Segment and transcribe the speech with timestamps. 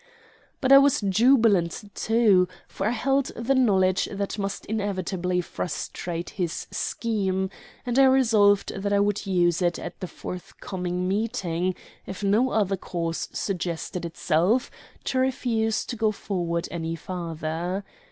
[0.61, 6.65] But I was jubilant too; for I held the knowledge that must inevitably frustrate his
[6.71, 7.51] scheme,
[7.85, 11.75] and I resolved that I would use it at the forthcoming meeting,
[12.07, 14.71] if no other cause suggested itself,
[15.03, 17.83] to refuse to go forward any farther.